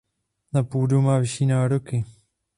Na 0.53 0.63
půdu 0.63 1.01
má 1.01 1.19
vyšší 1.19 1.45
nároky. 1.45 2.05